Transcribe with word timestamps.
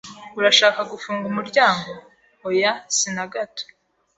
"Urashaka 0.39 0.79
gufunga 0.91 1.23
umuryango?" 1.31 1.89
"Oya, 2.51 2.71
si 2.95 3.07
na 3.15 3.25
gato." 3.33 3.63